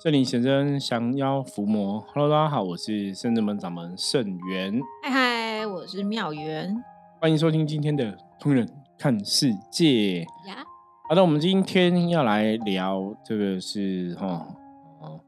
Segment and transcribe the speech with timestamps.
[0.00, 6.72] 圣灵显真降妖伏魔，Hello，大家好，我是圣智门掌门圣元，嗨嗨，我是妙元，
[7.20, 8.04] 欢迎收听今天的
[8.38, 8.64] 《通人
[8.96, 10.64] 看世界》呀。
[11.08, 14.46] 好的，我们今天要来聊这个是哈
[15.00, 15.18] 哦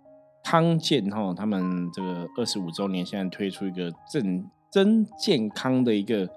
[0.45, 6.29] 康健哈，他们这个二十五周年，现在推出一个正真健康的一个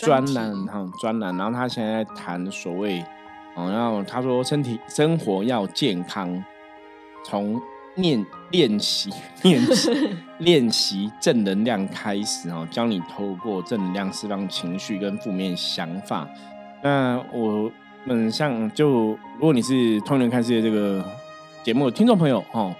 [0.00, 3.00] 专栏哈专栏，然后他现在谈所谓
[3.54, 6.44] 哦，然后他说身体生活要健康。
[7.24, 7.60] 从
[7.96, 9.10] 练练习
[9.42, 9.90] 练习
[10.38, 16.28] 练习正能量开始哦，教你透过正能量释放情绪跟负面想法。
[16.82, 17.70] 那我
[18.04, 21.04] 们像就如果你是通人看世界这个
[21.62, 22.74] 节目的听众朋友哦。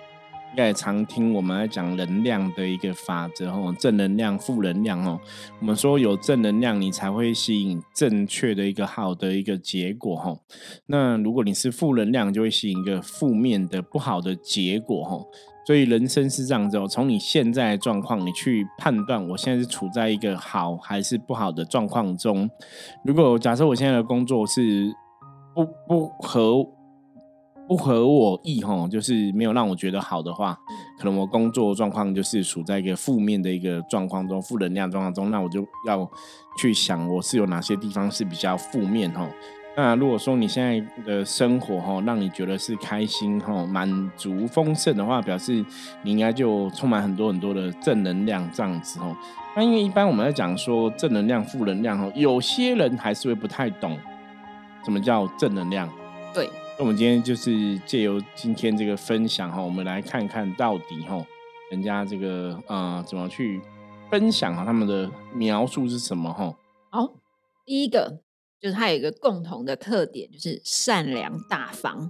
[0.50, 5.20] 应该也常听我们来讲能量的一个法则哦，正能量、负能量哦。
[5.60, 10.40] 我们说有正能量，你才会吸引正确的一个好的一个结果哦。
[10.86, 15.26] 那如果你是负能量，就会吸引一个负面的不好的结果哦。
[15.64, 22.50] 所以人生是这样子哦，从你现在的状况，你去判断我现在是处在一个好还是不好的状况中。
[23.04, 24.92] 如果假设我现在的工作是
[25.54, 26.66] 不不合。
[27.68, 30.58] 不合我意哈，就是没有让我觉得好的话，
[30.98, 36.10] 可能我工作状况就是处在一个负面的一个状况中，负能量状况中，那我就要
[36.58, 39.28] 去想我是有哪些地方是比较负面哈。
[39.76, 45.64] 那如果说你现在的生活哈，让你觉得是开心哈、满足、丰盛的话，表示
[46.02, 49.14] 你应该就充满很多很多的正能量这样子哦。
[49.54, 53.96] 那因为一般我们在讲说正能量、负能量哈，有些人还是会不太懂
[54.84, 55.86] 什么叫正能量。
[56.34, 56.48] 对。
[56.78, 61.20] 那我们今天就是借由今天这个分享哈，我们来看看到底哈，
[61.72, 63.60] 人家这个呃怎么去
[64.08, 66.54] 分享啊，他们的描述是什么哈？
[66.90, 67.14] 好，
[67.66, 68.20] 第一个
[68.60, 72.08] 就是它有一个共同的特点，就是善良大方。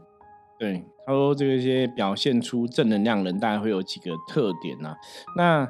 [0.59, 4.95] 对，他说这个些表现出正能量人，大概会有几个特点呢？
[5.35, 5.67] 那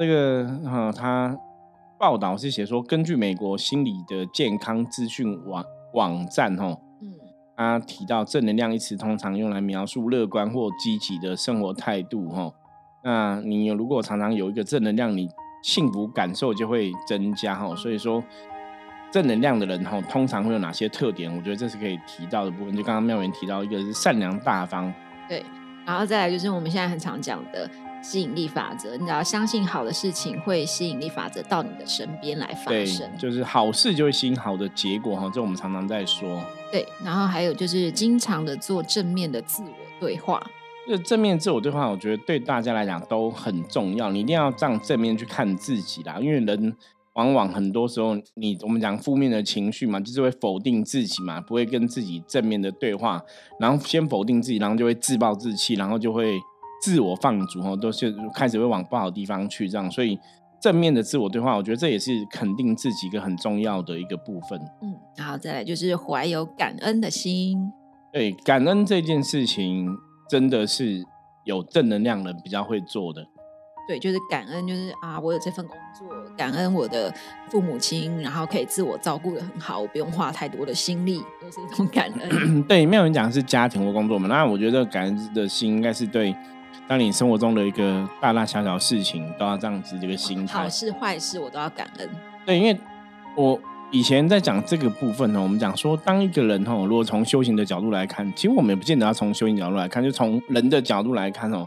[0.00, 1.38] 这个哈，他
[1.96, 6.76] 报道是写说，根据美国心理的健康资讯网网站哈。
[7.62, 12.28] 他提到正能量一词，通常用来描述乐观或积极的生活态度。
[12.28, 12.52] 哈，
[13.04, 15.28] 那你如果常常有一个正能量，你
[15.62, 17.54] 幸福感受就会增加。
[17.54, 18.22] 哈，所以说
[19.10, 21.34] 正能量的人，哈，通常会有哪些特点？
[21.34, 22.76] 我觉得这是可以提到的部分。
[22.76, 24.92] 就刚刚妙元提到，一个是善良大方，
[25.28, 25.44] 对，
[25.86, 27.70] 然后再来就是我们现在很常讲的。
[28.02, 33.08] 吸引力法则，你只要相信好的事情会吸引力法则到你的身边来发生。
[33.16, 36.40] 就是好事就会吸引好的结果哈，这我们常常在说。
[36.72, 39.70] 对，然后还有就是经常的做正面的自我
[40.00, 40.44] 对话。
[40.88, 44.10] 这正面自我对话，我觉得对大家来讲都很重要。
[44.10, 46.76] 你一定要这样正面去看自己啦，因为人
[47.14, 53.22] 往往很多时候，你我们讲负面的情绪嘛，就是会否定自己嘛，不会跟自己正面的对话，
[53.60, 56.40] 然后先否定自己，然后就会自暴自弃，然后就会。
[56.82, 60.18] 自我放逐哦，都是开始会往不好的地方去，这样，所以
[60.60, 64.60] 正面的自我对话，我觉得这也是肯定自己一个很重要的一个部分。
[64.82, 67.72] 嗯，然后再来就是怀有感恩的心。
[68.12, 69.96] 对，感恩这件事情
[70.28, 71.04] 真的是
[71.44, 73.24] 有正能量人比较会做的。
[73.88, 77.12] 对，就是感恩，就是啊，我有这份工作，感恩我的
[77.48, 82.62] 父母亲，然后可以自我照顾的很好，我不用花太多的心力，都是一种感恩。
[82.66, 86.34] 对，没有人讲是家庭或工作嘛，那我觉得感恩的心应该是对。
[86.88, 92.08] 当你生活中的一个大大小小事情都要这样子这个心态，好事坏事我都要感恩。
[92.44, 92.76] 对，因为
[93.36, 93.58] 我
[93.90, 101.66] 以前在讲这个部分呢，我们讲说，当一个人哦，如果从修行的角度来看，其实我们也不见得要从修行角度来看，就从人的角度来看哦。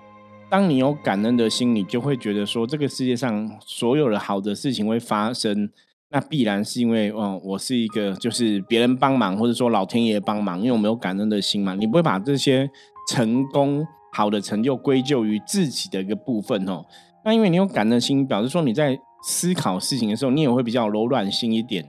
[0.49, 5.69] 当你有感恩的心，你就会觉得说，这个世界上所有的好的事情会发生，
[6.09, 12.69] 那必然是因为哦，我是一个就是别人帮忙，或者说老天爷帮忙，因为我们有感恩的心嘛，你不会把这些
[13.09, 13.85] 成功。
[14.15, 16.85] 好的成就归咎于自己的一个部分哦，
[17.25, 21.85] 那因为你有感恩心，表示说你在思考事情的时候，你也会比较柔软心一点，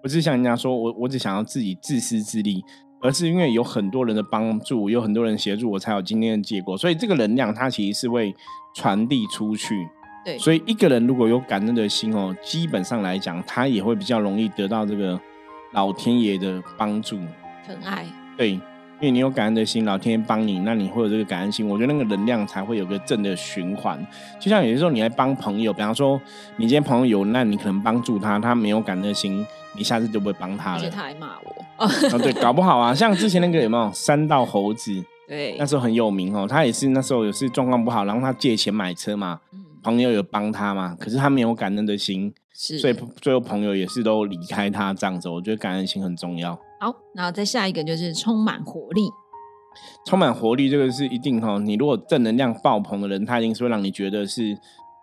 [0.00, 2.62] 不是像人家说我我只想要自己自私自利，
[3.02, 8.32] 而是因为有很多人的帮助，有很多人协助我才有今天的结果，所以这个能量它其实是会
[8.76, 9.74] 传递出去。
[10.24, 15.20] 对，所以一个人如果有感恩的心哦，基本上来讲，他也会比较容易得到这个
[15.72, 17.16] 老天爷的帮助、
[17.66, 18.06] 疼爱。
[18.36, 18.60] 对。
[19.00, 24.04] 因为你有感恩的心，老天爷帮你，那你会有这个感恩心，我觉得那个能量才会有个正的循环。
[24.40, 26.20] 就像有些时候你来帮朋友，比方说
[26.56, 29.44] 你今天朋友有难，你可能帮助他，他没有感恩的心，
[29.76, 30.78] 你下次就不会帮他了。
[30.78, 31.84] 而且他还骂我。
[31.84, 31.88] 啊，
[32.18, 35.04] 对， 搞不好啊，像之前那个有没有三道猴子？
[35.26, 36.46] 对，那时候很有名哦。
[36.48, 39.40] 他也是那时候也是状况不好，然后他借钱买车嘛，
[39.82, 45.28] 朋友有帮他嘛，可是他没有感恩的心，所以最后朋友也是都离开他这样子。
[45.28, 46.56] 我觉得感恩心很重要。
[46.80, 49.08] 好，然后再下一个就是充满活力。
[50.06, 51.58] 充满活力，这个是一定哈。
[51.58, 54.56] 你如果正能量爆棚的人，他一定是会让你觉得是，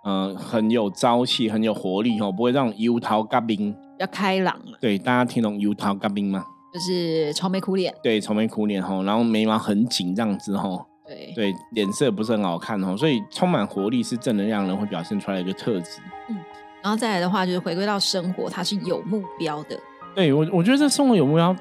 [0.05, 4.77] 呃，很有朝气、很有活力哦，不会让油桃嘎冰，要开朗了。
[4.79, 6.45] 对，大家听懂油桃嘎冰吗？
[6.73, 7.93] 就是愁眉苦脸。
[8.01, 10.69] 对，愁眉苦脸哈，然后眉毛很紧这样子哈。
[11.05, 15.99] 对对，脸色不是很好看哦，所以充满活力是正能量人会表现出来的一个特质。
[16.29, 16.37] 嗯，
[16.81, 19.77] 然后再来的话，就是回归到生活，它是有目标的。
[20.13, 21.55] 对我，我觉得这生活有目标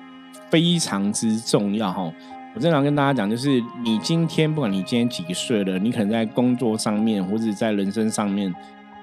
[0.48, 2.12] 非常之重要哈。
[2.54, 8.52] 我正常跟大家讲，就是你今天不管你今天几岁了，你可能在工作上面或者在人生上面，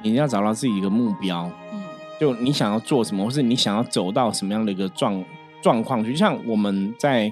[0.01, 1.49] 你要找到自己一个目标。
[1.73, 1.81] 嗯，
[2.19, 5.23] 就你想要做什么，或是你想要走到什么样的一个状。
[5.67, 7.29] 状况就像我们在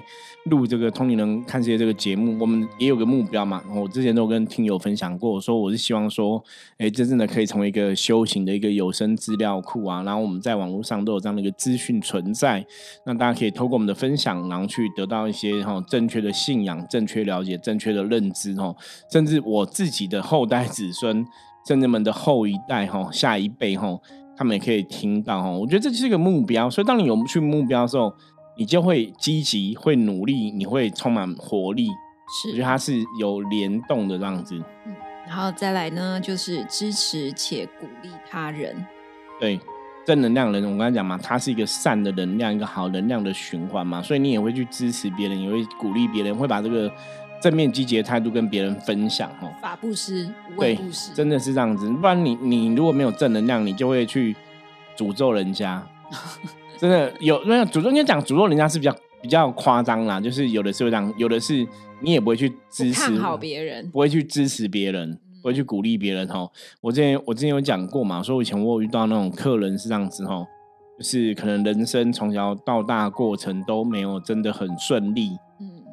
[0.50, 3.62] 录这个《通灵人看世界》这个节目，我们也有个目标嘛。
[3.74, 6.44] 我之前都跟听友分享过，说我是希望说，
[6.76, 10.02] 哎，真正的可以成为一个修行的一个有声资料库啊。
[10.02, 12.62] 然后我们在网络上都有这样的一个资讯存在，
[13.06, 18.74] 那大家可以透过我们的分享，然后去得到一些哈正确的信仰、正确了解、正确的认知哈。
[19.10, 21.24] 甚至我自己的后代子孙、
[21.66, 23.98] 甚至们的后一代哈、下一辈哈。
[24.36, 28.12] 他们也可以听到哦，我觉得这就是一个目标，所以当你有去目标的时候，
[28.56, 31.88] 你就会积极、会努力，你会充满活力。
[32.42, 34.56] 是，我觉得它是有联动的这样子。
[34.86, 34.94] 嗯，
[35.26, 38.86] 然后再来呢，就是支持且鼓励他人。
[39.40, 39.58] 对，
[40.04, 46.92] 正能量人，我刚才讲嘛，他是一个善的能量，一个好能量的循环嘛，所以你也会去支持别人，也会鼓励别人，会把这个。
[47.40, 50.28] 正面积极的态度跟别人分享，哦，法布施，
[50.58, 51.88] 对，布施，真的是这样子。
[51.90, 54.34] 不然你你如果没有正能量，你就会去
[54.96, 55.86] 诅咒人家。
[56.78, 60.20] 真的有那诅咒，应该讲诅咒人家是比较比较夸张啦。
[60.20, 61.66] 就是有的是会这样，有的是
[62.00, 66.28] 你也不会去支持好别人，不会去支持别人，不会去鼓励别人。
[66.28, 66.50] 哦，
[66.82, 70.46] 我之前我之前有讲过嘛，说以前我有遇到那种客人是这样子，哦，
[70.98, 75.30] 就是可能人生从小到大过程都没有真的很顺利。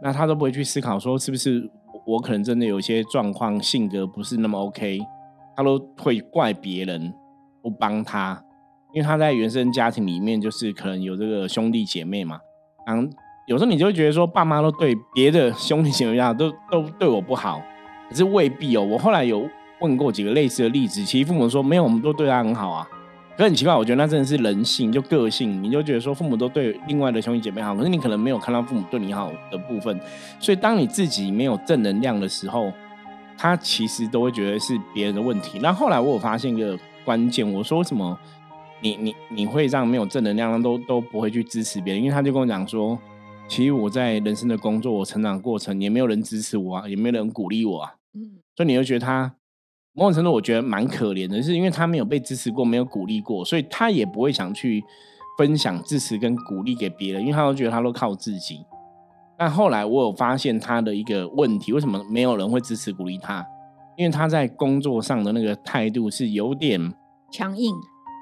[0.04, 1.68] 那他都不会去思考说是不是
[2.06, 5.00] 我可能真的有些状况性格不是那么 OK，
[5.56, 7.14] 他都会怪别人
[7.62, 8.44] 不帮他，
[8.94, 12.38] 因为他在原生家庭里面就是可能有这个兄弟姐妹嘛，
[12.86, 13.08] 然后
[13.48, 17.62] 有时候你就会觉得说爸妈都对别的兄弟姐妹啊都都对我不好，
[18.10, 18.84] 可是未必哦。
[18.84, 22.86] 我后来有问过几个类似的例子，其实父母说没有，我们都对他很好啊。
[23.35, 30.00] 可很奇怪，我觉得那真的是人性，就个性，你就觉得说父母都对另外的兄弟姐妹好，可是你可能没有看到父母对你好的部分，
[30.39, 32.71] 所以当你自己没有正能量的时候，
[33.35, 35.57] 他其实都会觉得是别人的问题。
[35.63, 38.15] 那后来我有发现一个关键，我说什么，
[38.81, 42.95] 你你你会让没有正能量都都不会去支持别人，因为他就跟我讲说，
[43.47, 49.33] 其实我在人生的工作，我成长过程也没有人支持我啊，也没有人鼓励我啊，嗯，所以你就觉得他。
[49.95, 54.84] 某种程度，我觉得蛮可怜的，是因为他没有被支持过，没有鼓励过，所以他也不会想去
[55.38, 58.66] 分享支持跟鼓励给别人，因为他都觉得他都靠自己。
[59.38, 63.45] 但后来我有发现他的一个问题，为什么没有人会支持鼓励他？
[63.95, 66.92] 因为他在工作上的那个态度是有点
[67.31, 67.75] 强硬、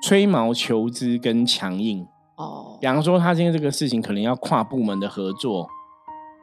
[0.03, 2.05] 吹毛求疵跟强硬。
[2.35, 5.69] 哦，比方说他今天这个事情可能要跨部门的合作，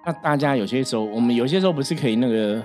[0.06, 2.64] 那大家有些时候，我们有些时候不是可以那个。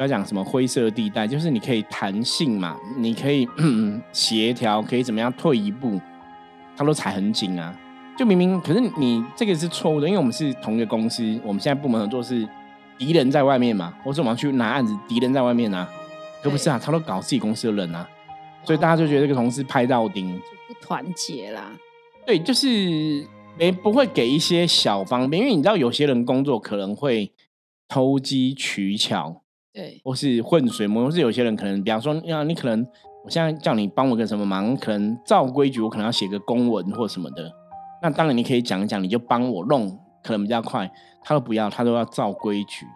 [0.00, 3.46] 不要讲什么灰色地带，就是你可以弹性嘛，你可以
[4.12, 6.00] 协调，可以怎么样退一步，
[6.74, 7.78] 他都踩很紧啊。
[8.16, 12.48] 就明明，可是你这个是错误的，因为我们是同一个公司，我们现在部门合作是
[12.96, 15.86] 敌人在外面嘛，或者我们要去拿案子，敌人在外面啊，
[16.42, 18.08] 可不是啊，他都搞自己公司的人啊，
[18.64, 21.70] 所以大家就觉得这个同事拍到钉，就不团结啦。
[22.24, 23.22] 对，就是
[23.58, 27.30] 没不会给一些小方便，因为你知道有些人工作可能会
[27.86, 29.42] 偷机取巧。
[29.72, 32.86] 对，或是混水摸，或是有些人可能，比方说，要你可能，
[33.24, 37.50] 我现在叫你帮我个什么忙，可能照规矩，我可能要写个公文或什么的。
[38.02, 39.88] 那当然你可以讲一讲，你就帮我弄，
[40.22, 40.90] 可能比较快。
[41.22, 42.86] 他都不要，他都要照规矩。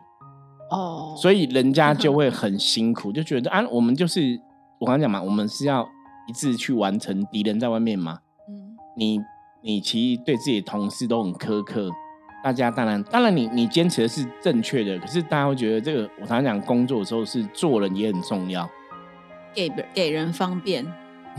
[0.71, 4.41] 哦，所以人家就会很 辛苦，就觉得啊，我们就是
[4.81, 5.87] 我刚刚讲嘛，我们是要
[6.27, 8.19] 一致去完成，敌人在外面嘛。
[8.49, 9.21] 嗯，你
[9.63, 11.91] 你其实对自己的同事都很苛刻。
[12.45, 18.69] 大家当然，当然，你你坚持的是正确的，可是大家会觉得这个，我常常讲，工作的时候是做人也很重要，
[19.55, 20.85] 给给人方便。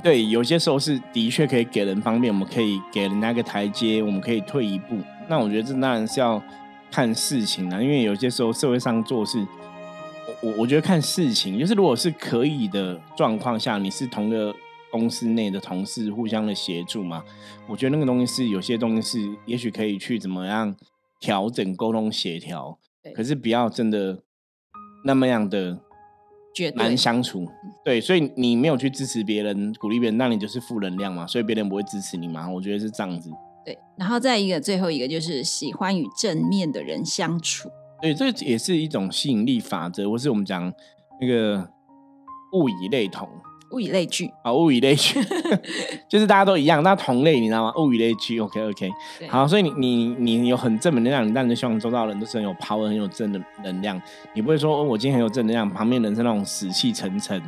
[0.01, 4.97] 对，有些时候是的确可以给人方便，我们可以给人家一个台阶，我们可以退一步。
[5.29, 6.41] 那我觉得这当然是要
[6.91, 9.37] 看事情啊，因为有些时候社会上做事，
[10.41, 14.51] 我我我觉得看事情，就是如果是可以的状况下，你是同个。
[14.91, 17.21] 公司内的同事互相的协助嘛，
[17.67, 20.73] 我觉得那个东西是有些东西是也许可以去怎么样
[21.25, 22.77] 调整、沟通、协调，
[23.15, 24.21] 可是不要真的
[25.03, 25.79] 那么样的
[26.75, 27.47] 难相处。
[27.83, 32.47] 对，所以你没有去支持别人、鼓励别人，那你就是负能量嘛，所以别人不会支持你嘛。
[32.47, 33.31] 我觉得是这样子。
[33.65, 37.67] 对，然后再一个最后一个就是喜欢与正面的人相处。
[37.99, 40.71] 对，这也是一种吸引力法则，或是我们讲
[41.19, 41.67] 那个
[42.53, 43.27] 物以类同。
[43.71, 45.19] 物以类聚啊，物以类聚，
[46.07, 47.73] 就是大家都一样，那同类你知道吗？
[47.77, 48.91] 物以类聚，OK OK。
[49.27, 54.01] 好，所以你你你有很正能量，你当然希望周遭人都是很有 power、很有正能能量。
[54.33, 57.41] 你不会说，我今天很有正能量，旁边人是那种死气沉沉、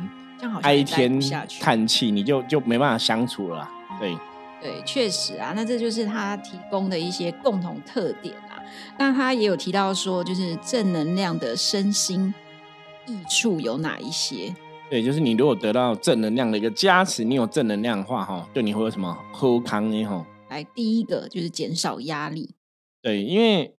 [0.62, 1.20] 哀天
[1.60, 3.68] 叹气，你就就没办法相处了。
[4.00, 4.16] 对
[4.60, 8.58] 对，确实啊，那这就是他提供的一些共同特点啊。
[8.98, 12.34] 那他也有提到说，就是正能量的身心
[13.06, 14.52] 益处有哪一些？
[14.90, 20.04] 对，就是你如果得到正能量的一个加持，你有正能量的话，哈，对你会有什么喝康呢？
[20.04, 22.54] 哈，来，第一个就是减少压力。
[23.02, 23.74] 对，因为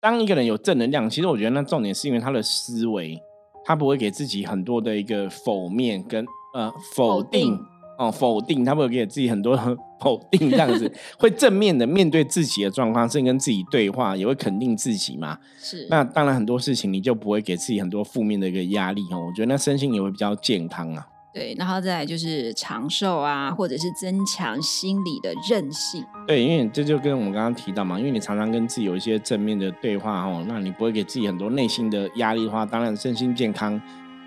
[0.00, 3.20] 当一个人有正能量，其实我觉得那重点是因为他的思维，
[3.64, 7.58] 他不会给自己很多的一个否面跟呃否定。
[8.02, 9.56] 哦，否定，他会给自己很多
[10.00, 15.38] 否定，这样子会正面的面对自己的状况，甚至跟自己对话，也会肯定自己嘛。
[15.58, 19.24] 是，那当然很多事情你就不会给自己很多负面的一个压力哦。
[19.26, 21.06] 我觉得那身心也会比较健康啊。
[21.34, 26.04] 对，然后再来就是长寿啊，或者是增强心理的韧性。
[26.26, 33.80] 对，因为这就跟我们刚刚提到嘛，因为你常常跟自己有一些正面的对话哦，那你不会给自己很多内心的压力的话，当然身心健康。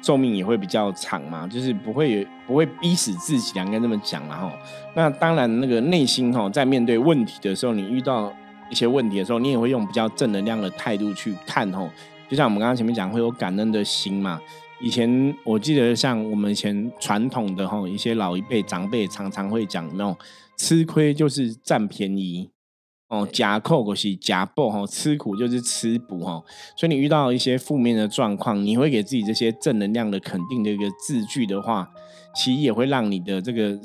[0.05, 4.53] 寿命也会比较长嘛，就是不会不会逼死自己，两个人这么讲了哈。
[4.95, 8.31] 那当然，那个内心哈，在面对问题的时候，你遇到
[8.69, 11.89] 一些问题的时候，你也会用比较正能量的态度去看哈。
[12.29, 14.39] 就像我们刚刚前面讲，会有感恩的心嘛。
[14.79, 20.15] 以前我记得，像我们以前传统的哈，一些老一辈长辈常常会讲那种
[20.55, 22.47] 吃亏就是占便宜。
[23.07, 26.43] 哦，假扣过是假补哈，吃苦就是吃补哈，
[26.75, 31.87] 所以你遇到一些负面的状况，你会给自己这些正能量的肯定的一个字句的话，
[32.35, 33.79] 其实也会让你的这个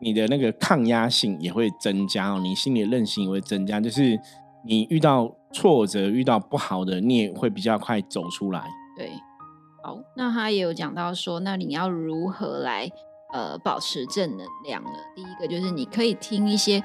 [0.00, 4.18] 你的那个抗压性也会增加哦，你心理的韧性也会增加，就是
[4.66, 8.64] 你遇到挫折、遇到不好的，你也会比较快走出来。
[8.96, 9.08] 对，
[9.84, 12.90] 好，那他也有讲到说，那你要如何来
[13.32, 14.90] 呃保持正能量呢？
[15.14, 16.82] 第一个就是你可以听一些。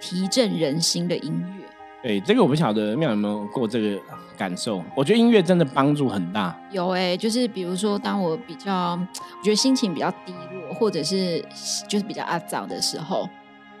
[0.00, 1.64] 提振人心的音乐，
[2.02, 4.00] 对这个我不晓得妙有没有过这个
[4.36, 4.82] 感受。
[4.94, 6.58] 我觉得音乐真的帮助很大。
[6.70, 11.44] 有哎，就是比如说，当我比较，我觉得心情比较低落，或者是
[11.88, 13.28] 就是比较阿早的时候，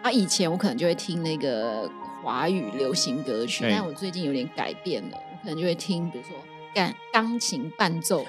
[0.02, 1.90] 啊，以前我可能就会听那个
[2.22, 6.32] 华语流行歌曲，但我最近有点改变了，我可能就会听，比如说。
[6.78, 8.24] 干钢琴伴奏，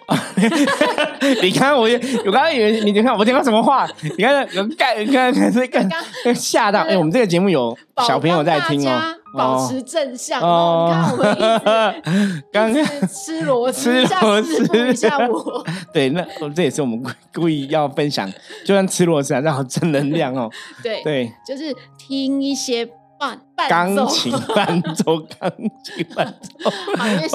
[1.44, 1.84] 你看我，
[2.26, 3.88] 我刚刚以为你你看我听到什么话？
[4.18, 5.88] 你看有干，你看看是干
[6.34, 6.80] 吓到。
[6.82, 7.78] 哎，我们这个节目有
[8.08, 9.00] 小朋友在听哦，
[9.36, 10.88] 保持正向哦。
[10.90, 15.64] 你看我们刚刚吃螺丝，吃螺丝，下我。
[15.94, 16.26] 对，那
[16.56, 17.00] 这也是我们
[17.32, 18.28] 故意要分享，
[18.66, 20.50] 就算吃螺丝，还是好正能量哦。
[20.82, 22.90] 对对，就是听一些。
[23.70, 25.52] 钢琴伴奏， 钢
[25.84, 26.70] 琴伴奏。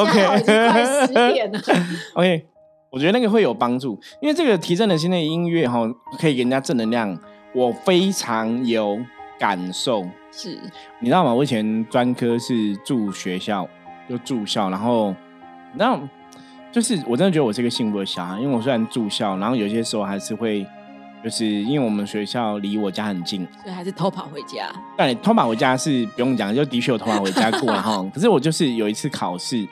[0.02, 1.60] OK，快十点了。
[2.14, 2.46] OK，
[2.90, 5.86] 我觉得那个会有帮助，因为这个提振人心的音乐哈，
[6.18, 7.18] 可以给人家正能量。
[7.54, 8.98] 我非常有
[9.38, 10.04] 感受。
[10.32, 10.58] 是，
[11.00, 11.32] 你知道吗？
[11.32, 13.68] 我以前专科是住学校，
[14.08, 15.14] 就住校，然后，
[15.74, 16.00] 那
[16.72, 20.66] 就是我真的觉得我是一个幸福的小孩，因为我虽然住校，然后有些时候还是会。
[21.24, 24.70] 就是因为我们学校离我家很近，所以还是偷跑回家。
[24.98, 28.04] 对，偷跑回家是不用讲，就的确有偷跑回家过了哈。
[28.14, 29.66] 可是我就是有一次考试，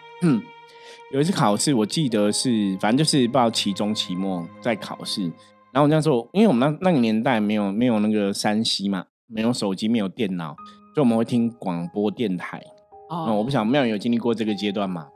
[1.13, 5.31] 有一次考试，我记得是反正就是不知道期中、期末在考试。
[5.71, 10.57] 然后那时候，因为我们那那个年代没有没有那个山西嘛，没有手机，没有电脑，
[10.95, 12.63] 所以我们会听广播电台。
[13.11, 15.07] 哦，我不想妙有经历过这个阶段吗？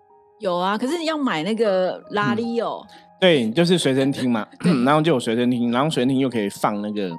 [0.40, 2.86] 有啊，可是你要买那个拉力哦。
[3.18, 4.46] 对，就是随身听嘛，
[4.84, 7.10] 然后就有随身听，然后随身听又可以放那个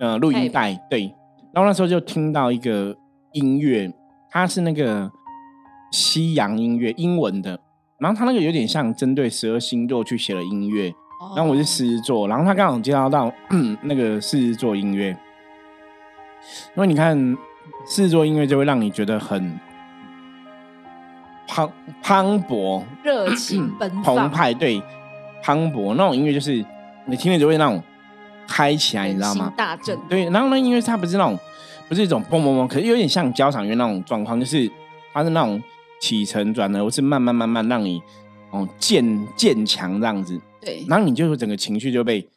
[0.00, 1.02] 呃录音带，对，
[1.52, 2.94] 然后那时候就听到一个
[3.32, 3.90] 音乐，
[4.30, 5.10] 它是那个
[5.90, 7.58] 西洋音乐，英文的，
[7.98, 10.92] 然后它那个有点像针对十二星座去写的音乐，
[11.34, 13.32] 然后我是狮子座，然后他刚好介绍到
[13.82, 15.08] 那个狮子座音乐，
[16.76, 17.18] 因为你看
[17.86, 19.58] 狮子座音乐就会让你觉得很。
[21.48, 24.80] 磅磅礴、热情、奔澎湃，对，
[25.42, 26.64] 磅礴那种音乐就是
[27.06, 27.82] 你听了就会那种
[28.46, 29.52] 嗨起来，你知道吗？
[29.56, 29.98] 大震。
[30.08, 31.38] 对，然后那音乐它不是那种，
[31.88, 34.70] 不是一种嘣嘣嘣，可是有点像交响乐那种状况，就是
[35.12, 35.60] 它是那种
[36.00, 38.00] 起承转合，或是慢慢慢慢让你
[38.50, 40.38] 哦渐渐强这样子。
[40.60, 42.28] 对，然后你就整个情绪就被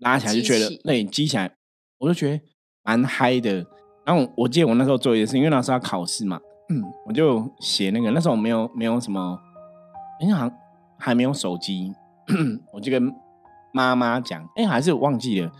[0.00, 1.50] 拉起来，就觉得那你激起来，
[1.98, 2.40] 我就觉得
[2.84, 3.64] 蛮嗨的。
[4.04, 6.40] 然后我记得我那时候做一件事，因为那时候要考试嘛。
[6.70, 10.52] 嗯，我就写那个，那时候没有没有什么，好像
[10.98, 11.94] 还没有手机，
[12.72, 13.14] 我就跟
[13.72, 15.50] 妈妈讲，哎，还是忘记了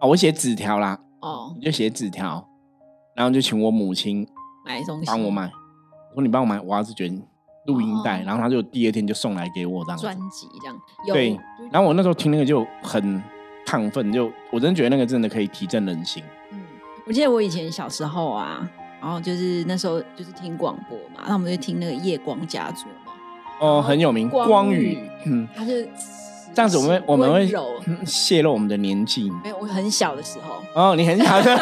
[0.00, 2.46] 啊，我写纸条啦，哦，就写纸条，
[3.14, 4.26] 然后就请我母亲
[4.64, 5.44] 买东西，帮我买，
[6.10, 7.14] 我说你帮我买，我要是觉得
[7.66, 9.98] 录音带，然后他就第二天就送来给我这样。
[9.98, 10.76] 专辑这样。
[11.06, 11.38] 对。
[11.70, 13.22] 然后我那时候听那个就很
[13.66, 16.24] 亢奋，就我真觉得那个真的可以提振人心。
[16.50, 16.60] 嗯，
[17.06, 18.68] 我记得我以前小时候啊，
[19.00, 23.12] 然后就是那时候就是听广播嘛，那我们就听那个夜光家族嘛。
[23.60, 24.98] 哦，很有名，光宇。
[25.26, 25.88] 嗯，他是。
[26.54, 27.48] 这样子，我们我们会
[28.04, 29.30] 泄露我们的年纪。
[29.44, 30.60] 没有，我很小的时候。
[30.74, 31.52] 哦，你很小的。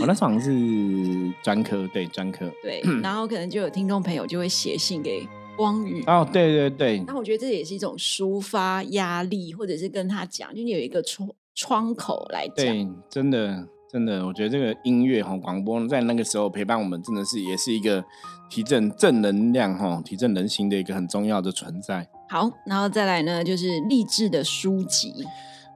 [0.00, 2.50] 我 那时候好像是专科，对专科。
[2.62, 6.02] 对，然后可能就有听众朋友就会写信给光宇。
[6.06, 7.04] 哦，对对对。
[7.06, 12.64] 那我觉得这也是一种抒发压力，或者是跟他讲，就你有一个窗窗口来讲。
[12.64, 18.04] 对，真的真的，我觉得这个音乐哈广播在那个时候陪伴我们，真的是也是一个
[18.50, 22.06] 提振正能量哈、提振人心的一个很重要的存在。
[22.28, 25.14] 好，然后再来呢，就是励志的书籍。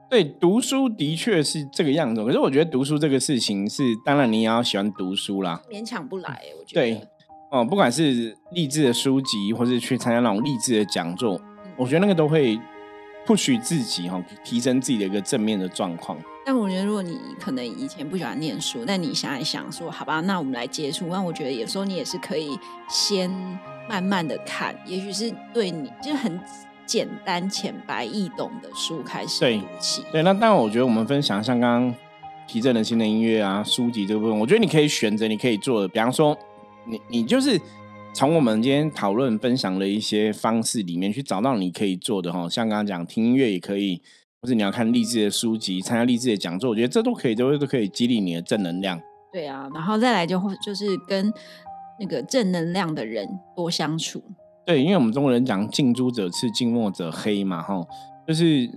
[0.07, 2.23] 对，读书的确是这个样子。
[2.23, 6.43] 可是我觉得读书这个事情是，当然你也要喜欢读书啦，勉强不来。
[6.59, 7.07] 我觉得对
[7.49, 11.41] 哦，不管是励志的书籍，或是去参加那种励志的讲座，
[11.75, 12.59] 我觉得那个都会
[13.25, 16.15] 不许自己哈，提升自己的一个正面的状况。
[16.45, 21.07] 但我觉得，如果你可能以前不喜欢念书，但你想一想说，好吧，那我们来接触。
[21.07, 22.57] 那我觉得有时候你也是可以
[22.89, 23.31] 先。
[23.89, 26.39] 慢慢的看，也许是对你就是很
[26.85, 29.41] 简单、浅白易懂的书开始。
[29.41, 31.95] 对，那当然，我觉得我们分享像刚刚
[32.47, 35.87] 提振人心的音乐啊、书籍这个部分，我觉得你可以选择，你可以做的。
[35.89, 36.37] 比方说，
[36.85, 37.59] 你你就是
[38.13, 42.47] 从我们今天讨论分享的一些方式里面去找到你可以做的哈。
[42.47, 43.99] 像刚刚讲听音乐也可以，
[44.41, 48.99] 或者你要看励志的书籍、参加励志的讲座，我觉得这都可以，都都可以激励你的正能量。
[49.31, 51.31] 对啊，然后再来就会就是跟。
[51.99, 54.23] 那个正能量的人多相处，
[54.65, 57.85] 对，因为我们中国人讲近朱者赤，近墨者黑嘛，哈，
[58.27, 58.67] 就是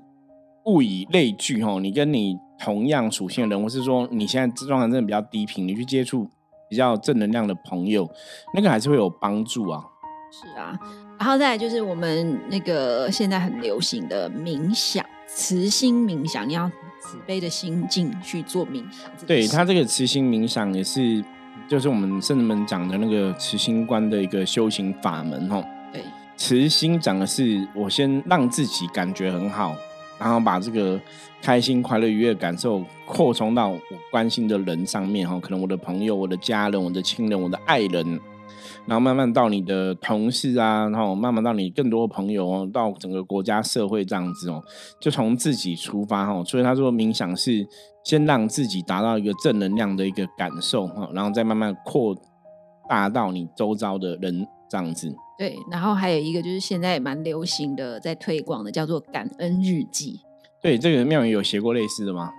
[0.67, 6.29] 物以类聚，哈，你跟你同样属性的人，或是说你现在状态真的比较低频，你去接触
[6.69, 8.07] 比较正能量的朋友，
[8.53, 9.83] 那个还是会有帮助啊。
[10.31, 10.79] 是啊，
[11.19, 19.11] 然后再来就是我们那个现在很流行的冥想，慈心冥想，你要慈悲的心境去做冥想。
[19.27, 21.25] 对他这个慈心冥想也是。
[21.67, 25.65] 就是我们圣人们讲的那个慈心观的一个修行法门，吼。
[25.91, 26.03] 对，
[26.37, 29.75] 慈心讲的是我先让自己感觉很好，
[30.19, 31.01] 然后把这个
[31.41, 38.21] 开心、快乐、愉悦感受扩充到我关心的人上面，哈，可能我的朋友、我的家人、我的亲人、我的爱人。
[38.87, 44.63] 然后慢慢到你的同事啊，然后慢慢到你更多朋友哦，到整个国家社会这样子哦，
[45.01, 46.45] 就从自己出发哈。
[46.45, 47.67] 所以他说冥想是
[48.05, 52.15] 先让自己达到一个正能量的一个感受哈，然后再慢慢扩
[52.87, 55.11] 大到你周遭的人这样子。
[55.39, 60.21] 对，然后还有一个就是现在也蛮流行的，在推广的叫做感恩日记。
[60.61, 62.31] 对，这个妙宇有写过类似的吗？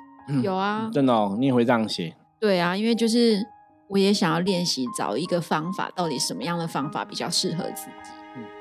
[0.44, 2.16] 有啊，真的哦，你也会这样写？
[2.40, 3.44] 对啊，因为就是。
[3.88, 8.16] 我也想要练习找一个方法，到底什么样的方法比较适合自己？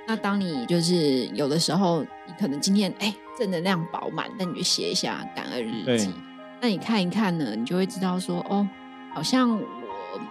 [0.07, 6.13] 那当你就是有的时候，你可能今天哎正能量饱满，那你就写一下感恩日记。
[6.61, 8.69] 那你看一看呢，你就会知道说哦，
[9.13, 9.67] 好像我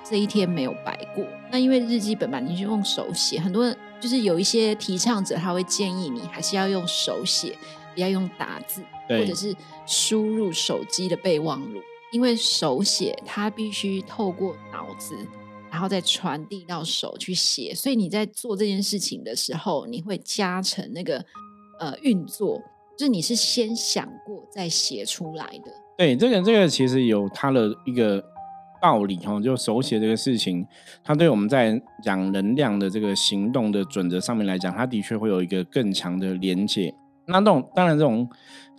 [0.03, 1.25] 这一天没有白过。
[1.51, 7.57] 那因为日记本嘛，你就用手写，很多人就是有一些提倡者他会建议你还是要用手写，
[7.93, 9.53] 不要用打字，或者是
[9.85, 11.81] 输入手机的备忘录。
[12.13, 15.17] 因为手写，它必须透过脑子，
[15.71, 21.25] 然后再传递到手去写，所以你在做这件事情的时候，你会加成那个
[21.79, 22.61] 呃运作，
[22.95, 25.71] 就是你是先想过再写出来的。
[25.97, 28.23] 对，这个这个其实有它的一个
[28.79, 30.63] 道理哈，就手写这个事情，
[31.03, 36.93] 它对我们在讲能量的这个行动的准则上面来讲，它的确会有一个更强的连接。
[37.25, 38.29] 那这种当然这种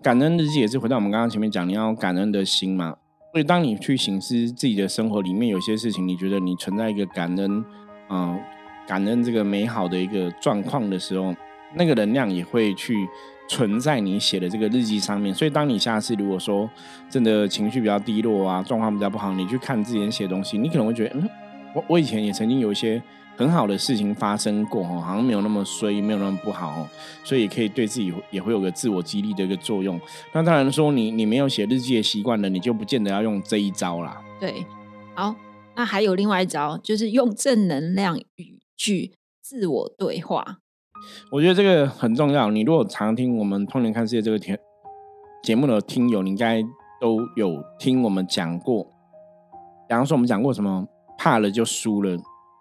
[0.03, 2.97] 感恩日记也是回到我们刚刚前面讲，你要感恩的心嘛。
[3.35, 7.65] 所以，当你去醒思自己的生活里面有些事情，你觉得你存在一个感恩，
[8.09, 8.39] 嗯，
[8.87, 11.35] 感恩这个美好的一个状况的时候，
[11.75, 12.95] 那个能量也会去
[13.49, 15.35] 存在你写的这个日记上面。
[15.35, 16.71] 所以，当你下次如果说
[17.11, 21.29] 真的情绪比较低落啊，状况比较不好，你去看自己写东西，你可能会觉得，嗯，
[21.75, 23.03] 我我以前也曾经有一些。
[23.37, 26.89] 很好的事情发生过哦，好像没有那么衰，没有那么不好哦，
[27.25, 30.01] 所以也可以对自己也会有个自我激励的一个作用。
[30.33, 34.23] 那当然说，你你没有写日记的习惯了，你就不见得要用这一招啦。
[34.39, 34.65] 对，
[35.15, 35.35] 好，
[35.75, 40.59] 那还有另外一招，就是用正能量语句自我对话。
[41.33, 42.51] 我觉得这个很重要。
[42.51, 44.59] 你如果常听我们《通年看世界》这个节
[45.43, 46.63] 节目的听友，你应该
[47.01, 48.85] 都有听我们讲过。
[49.89, 50.87] 比方说，我们讲过什么？
[51.19, 52.17] 怕了就输了。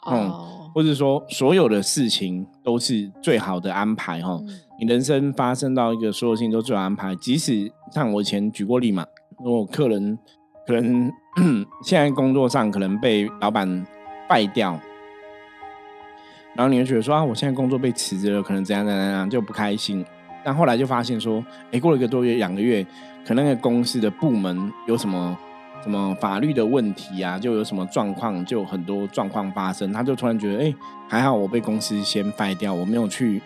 [0.05, 0.62] 哦。
[0.73, 4.39] 或者说，所有的事情都是最好的安排哈。
[4.79, 9.05] 你人生发生到一个所有事情都最好安排，即使像我以前举过例嘛，
[9.43, 10.17] 如果客人
[10.65, 11.11] 可能
[11.85, 13.85] 现在工作上可能被老板
[14.27, 14.79] 败掉，
[16.55, 20.03] 然后你就觉得说啊，我现在工作被辞职了，可能怎样怎样怎样就不开心。
[20.43, 22.85] 但后来就发现说，哎，过了一个多月、两个月，
[23.25, 25.37] 可能那个公司的部门有什么
[25.83, 30.75] 什么法律的问题啊，就有什么状况，就很多状况发生，他就突然觉得，哎，
[31.09, 33.41] 还好我被公司先废掉，我没有去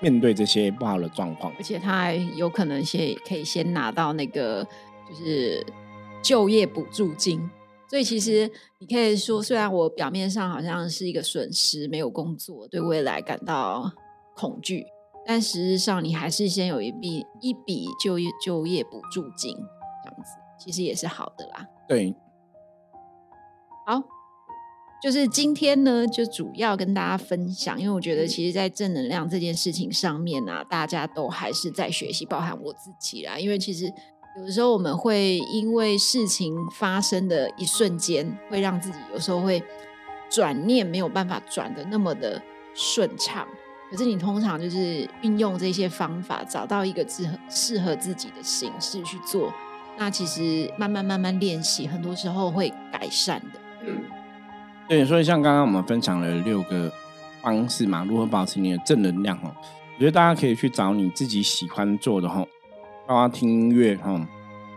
[0.00, 4.64] 面对这些不好的状况，而且他还有可能先可以先拿到那个
[5.08, 5.66] 就是
[6.22, 7.50] 就业补助金。
[7.88, 8.48] 所以其实
[8.78, 13.90] 你可以说，虽然我表面上好像是一个损失，没有工作，对未来感到
[14.36, 14.86] 恐惧，
[15.26, 19.56] 但实际上你还是先有一笔一笔就业就业补助金，
[20.04, 21.66] 这样子其实也是好的啦。
[21.90, 22.14] 对，
[23.84, 24.00] 好，
[25.02, 33.92] 就是今天呢，就主要跟大家分享，因为我觉得其实，在正能量这件事情上面呢，大家都还是在学习，包含我自己啦，因为其实。
[34.38, 39.60] 有的时候我们会因为事情发生的一瞬间，会让自己有时候会
[40.30, 42.40] 转念没有办法转的那么的
[42.72, 43.44] 顺畅。
[43.90, 49.52] 可是你通常就是运用这些方法，找到一个适合适合自己的形式去做，
[50.00, 53.60] 那其实慢慢慢慢练习，很多时候会改善的。
[54.88, 56.90] 对，所以像刚刚我们分享了六个
[57.42, 59.54] 方式嘛，如何保持你的正能量哦？
[59.96, 62.42] 我觉得大家可以去找你自己喜欢做的哈。
[63.06, 64.26] 包括听音乐哈，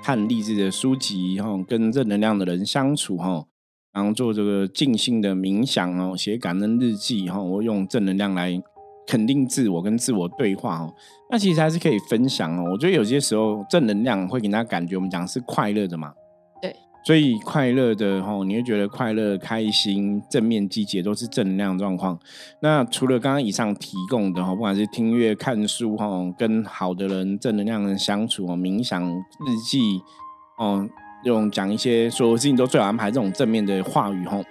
[0.04, 3.46] 看励志的书籍哈，跟正能量的人相处哈，
[3.94, 8.62] 然后做这个静心的冥想哦，写感恩日记哈，我用正能量来
[9.08, 10.94] 肯定自我，跟自我对话哦。
[11.30, 12.70] 那其实还是可以分享哦。
[12.72, 16.14] 我觉得有些时候正能量会给大家感觉，我们讲是快乐的嘛。
[16.62, 22.18] 对所以快乐的哈，你会觉得快乐、开心、正面、积极都是正能量状况。
[22.62, 30.02] 那除了刚刚以上提供的哈，不管是听音乐、看书哈，跟好的人、正能量人相处哦，冥想、日记
[30.58, 30.88] 哦，
[31.26, 34.42] 用讲一些所有事情都最好安排这种正面的话语哈，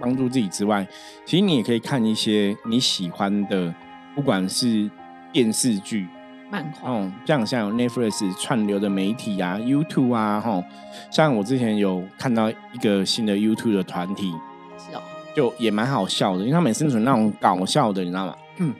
[0.00, 0.88] 帮助自己之外，
[1.26, 3.74] 其实你也可以看一些你喜欢的，
[4.18, 4.90] 不管是
[5.32, 6.08] 电视剧。
[6.50, 10.60] 漫画哦，像像有 Netflix 串流的媒体啊，YouTube 啊，哈，
[11.08, 14.32] 像我之前有看到一个新的 YouTube 的团体，
[14.76, 15.00] 是哦，
[15.36, 18.34] 就也蛮好笑的，因为他们生存那种搞笑的，你知道吗？
[18.56, 18.74] 嗯，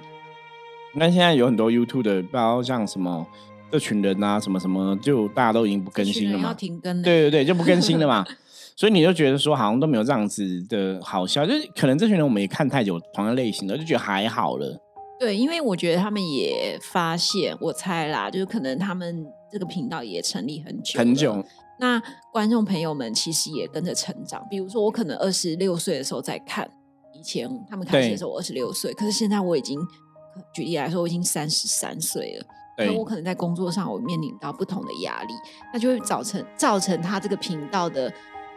[0.94, 3.24] 那现在有很多 YouTube 的，不知道像什么
[3.70, 8.24] 这群人啊，什么什么，就大家都已经不更新了嘛，要停更，对对对，就不更新了嘛，
[8.74, 14.81] 所以你就觉得说好像都没有这样子的好笑，就是可能这群人我们也看太久同样类型的，就觉得还好了。
[15.18, 21.44] 对，因为我觉得他们也发现，我猜啦，就是可能他们这个频道也成立很久很久。
[21.81, 22.00] 那
[22.33, 24.46] 观众朋友们其实也跟着成长。
[24.48, 26.70] 比如说，我可能二十六岁的时候在看，
[27.12, 29.76] 以前他们开始的时候我二十六岁，可是现在我已经
[30.54, 32.46] 举例来说，我已经三十三岁了。
[32.76, 35.35] 那我可能在工作上我面临到不同的压力，
[35.72, 38.12] 那就会造成造成他这个频道的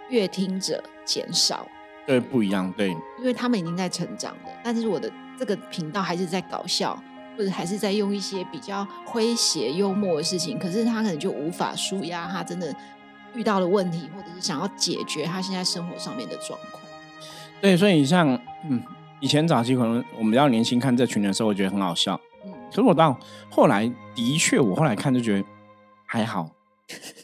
[0.10, 1.67] 阅听者减少。
[2.06, 2.71] 对，不一样。
[2.78, 5.12] 对，因为他们已经在成长了，但是我的。
[5.41, 6.95] 这个频道还是在搞笑，
[7.36, 12.71] 或者还是在用一些比较诙谐幽默的事情，可是他可能就无法舒压他真的
[13.34, 16.84] 遇到了问题，或者是想要解决他现在生活上面的状况。
[17.60, 18.80] 对，所以像嗯，
[19.19, 22.21] 以前早期可能我们比较年轻看这群的时候，我觉得很好笑。
[22.45, 25.47] 嗯，可是我到后来，的确我后来看就觉得
[26.06, 26.47] 还好，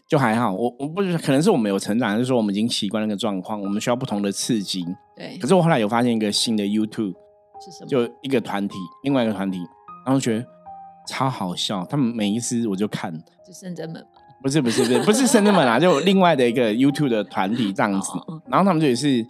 [0.07, 0.51] 就还好。
[0.51, 4.83] 我我不是可能是我们有成长，还是说我们已经习惯那个状况，我们需要不同的刺激。
[5.15, 5.37] 对。
[5.37, 7.13] 可是我后来有发现一个新的 YouTube。
[7.59, 7.87] 是什么？
[7.87, 9.59] 就一个团体，另外一个团体，
[10.05, 10.45] 然后觉得
[11.07, 11.85] 超好笑。
[11.85, 13.11] 他们每一次我就看，
[13.45, 14.07] 是深圳门吗？
[14.41, 18.11] 不是不是不是不是深圳门啊， 就另外的一个 YouTube 的团体这样子。
[18.47, 19.25] 然后他们就也是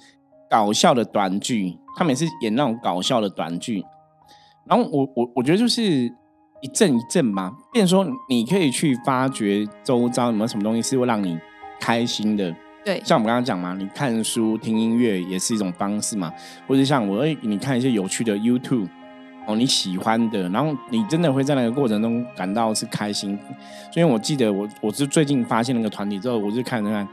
[0.50, 3.84] 搞笑的短剧，他们也是演那种搞笑的短剧。
[4.66, 5.82] 然后我我我觉得就是
[6.62, 11.40] 一阵一阵吧，变说你可以去发掘周遭有没有什么东西是会让你
[11.80, 12.54] 开心的。
[12.88, 16.34] 对，像我们刚刚讲嘛，你看书、听音乐也是一种方式嘛，
[16.66, 18.88] 或者像我，你看一些有趣的 YouTube，
[19.46, 23.38] 哦，你喜欢的，然后你真的会在那个过程中感到是开心。
[23.92, 27.06] 所以我记得我，我是最近发现那个团体之后，我就看看，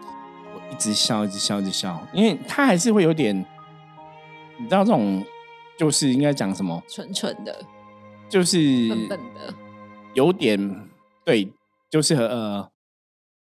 [0.55, 3.37] 我一直笑，一直笑，一直笑，因为他还是会有点，
[4.57, 5.25] 你知道这种
[5.77, 6.81] 就是应该讲什么？
[6.89, 7.53] 蠢蠢的，
[8.29, 9.53] 就是笨笨的，
[10.13, 10.87] 有点
[11.25, 11.51] 对，
[11.91, 12.74] 就是和呃。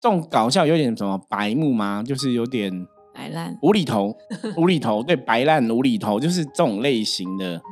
[0.03, 2.03] 这种搞笑有点什么白目吗？
[2.05, 2.73] 就是有点
[3.15, 4.13] 白烂无厘头，
[4.59, 7.63] 无厘头对白烂无厘头，就是这种类型的，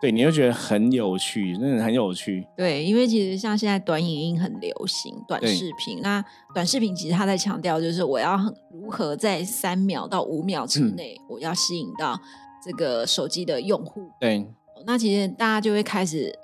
[0.00, 2.44] 对，你就觉得很有趣，真的很有趣。
[2.56, 8.36] 对，因为其实像现在短影音很流行，短视频，那短视频其实它在强调就是我要
[8.72, 12.20] 如何在三秒到五秒之内，我要吸引到
[12.64, 14.10] 这个手机的用户。
[14.18, 14.44] 对，
[14.84, 16.36] 那其实大家就会开始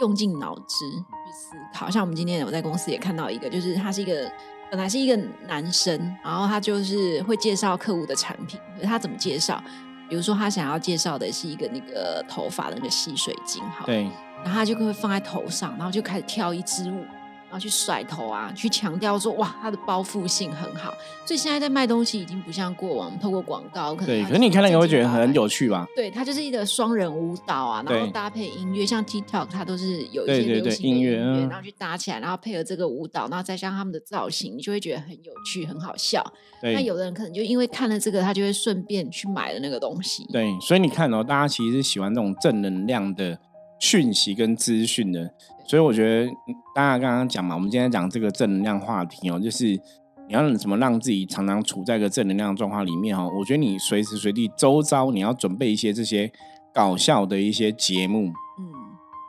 [0.00, 1.90] 用尽脑汁去思考。
[1.90, 4.32] 像我们今天我在公司也看到一个，就是它是一个。
[4.70, 5.16] 本来是一个
[5.48, 9.62] 男生，然后他就是会介绍客户的产品，他怎么介绍？
[10.08, 14.04] 比如说他想要介绍的是一个那个头发的那个吸水晶，好，对，
[14.44, 17.04] 然后他就会放在头上，然后就开始跳一支舞。
[17.50, 20.94] 然后去甩头啊，去强调说哇，它的包覆性很好。
[21.26, 24.22] 所以现在在卖东西已经不像过往透过广告，可能对。
[24.24, 25.86] 可是你看那个会觉得很有趣吧？
[25.96, 36.24] 对，它就是一个双人舞蹈啊，然后搭配音乐，像 TikTok 它都是有一些流行音乐，然后去搭起来，然后配合这个舞蹈，然后再加上他们的造型，你就会觉得很有趣，很好笑。
[36.62, 40.26] 那有的人可能就因为看了这个，他就会顺便去买了那个东西。
[40.32, 43.38] 对，所以你看哦，大家其实是喜欢这种正能量的
[43.80, 45.34] 讯息跟资讯的。
[45.66, 46.30] 所以我觉得
[46.74, 53.24] 大家刚刚讲嘛，我们今天讲这个正能量话题哦，就是你要怎么让自己常常处在一个正能量状况里面哈。
[53.24, 56.30] 我觉得你随时随地周遭你要准备一些这些
[56.74, 58.26] 搞笑的一些节目，
[58.58, 58.64] 嗯，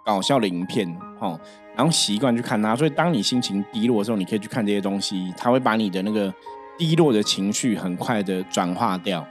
[0.03, 1.39] 搞笑的影片哈，
[1.75, 2.75] 然后习惯去看它。
[2.75, 6.33] 所以当你心情低落的时候，你可以去看这些东西，它会把你的那个
[6.77, 9.23] 低落的情绪很快的转化掉。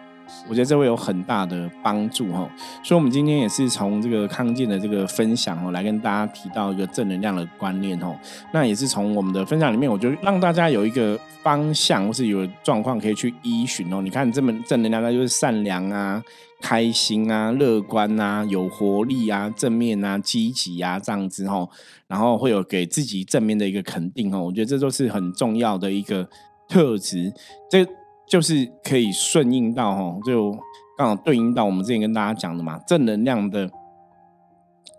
[0.49, 2.49] 我觉得这会有很大的帮助哈，
[2.83, 8.17] 所以我们今天也是从这个康健的这个分享哦，来跟大家提到一个正能量的观念哦。
[8.53, 14.01] 那也是从我们的分享里面，我觉得让大家有一个方向，或是有状况可以去依循哦。
[14.03, 16.23] 你看这么正能量，那就是善良啊、
[16.61, 21.69] 开心啊、乐观啊、有活力啊、正面啊、积极啊这样子哦。
[22.07, 24.41] 然后会有给自己正面的一个肯定哦。
[24.41, 26.29] 我觉得这都是很重要的一个
[26.69, 27.33] 特质。
[27.71, 27.87] 这
[28.31, 30.57] 就是可以顺应到哦，就
[30.97, 33.69] 刚好对应到我们之前跟大家讲的嘛，正能量的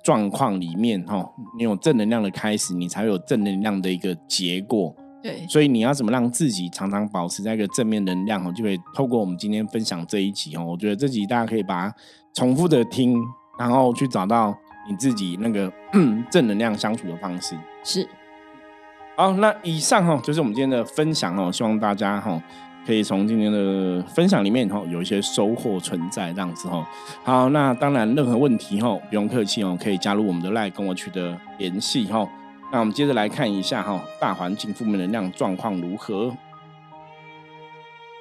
[0.03, 4.93] 状况里面哈，你有正能量的开始，你才有正能量的一个结果。
[5.23, 11.95] 对，所以你要怎么让自己常常保持在一个正面能量哦，就会透过我们今天分享这一集哦，我觉得这集大家可以把它
[12.33, 13.15] 重复的听，
[13.57, 14.53] 然后去找到
[14.89, 15.71] 你自己那个
[16.29, 17.55] 正能量相处的方式。
[17.83, 18.05] 是，
[19.15, 22.41] 好，那以上哈就是我们今天的分享哦，希望大家哈。
[22.85, 26.87] 可以从今天的分享里面哈有一些收获存在这样子哈。
[27.23, 32.27] 好，那当然任何问题哈不用客气哦，可以加入我们的 line 跟我取得联系哈。
[32.71, 36.35] 那我们接着来看一下哈，大环境负面能量状况如何？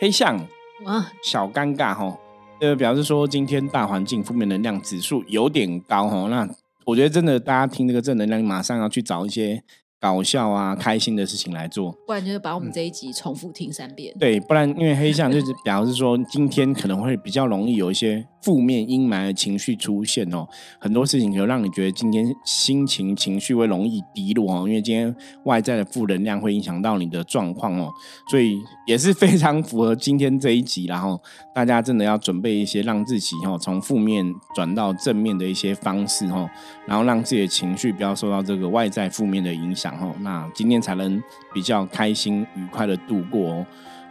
[0.00, 0.38] 黑象
[0.84, 2.16] 啊，小尴尬哈，
[2.60, 6.28] 呃，表示说今天大环境负面能量指数有点高哈。
[6.28, 6.48] 那
[6.84, 9.62] 我觉得真的大家听这个正能量，马上要去找一些。
[10.00, 14.16] 搞笑啊，开心的事情来做，不然就是把我们这一集重复听三遍。
[14.18, 20.48] 对，不然因为黑象就是表示说，今天可能会比较容易有一些负面阴霾的情绪出现哦。
[20.78, 27.92] 很多事情可能让你觉得今天心情情绪会容易低落哦，因为今天外在的负能量会影响到你的状况哦，
[28.30, 30.86] 所以也是非常符合今天这一集。
[30.86, 31.20] 然后
[31.54, 36.48] 大家真的要准备一些让自己哦从负面转到正面的一些方式哦，
[36.86, 39.89] 然后让自己的情绪不要受到这个外在负面的影响。
[39.90, 41.20] 然后，那今天才能
[41.52, 43.66] 比较开心愉快的度过哦。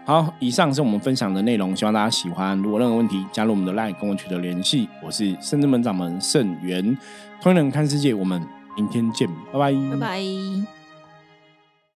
[0.06, 2.58] 好，以上是我们分享的内容，希望大家喜欢。
[2.58, 4.90] 如果任何问题，加入我们的 LINE 跟我取得联系。
[5.02, 6.98] 我是圣智门掌门圣元，
[7.42, 8.42] 通人看世界，我们
[8.76, 10.79] 明天见，拜拜，拜拜。